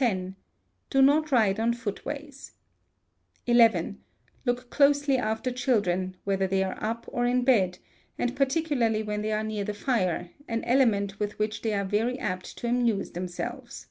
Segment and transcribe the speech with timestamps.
[0.00, 0.32] x.
[0.90, 2.54] Do not ride on footways.
[3.46, 3.92] xi.
[4.44, 7.78] Look closely after children, whether they are up or in bed;
[8.18, 12.18] and particularly when they are near the fire, an element with which they are very
[12.18, 13.86] apt to amuse themselves.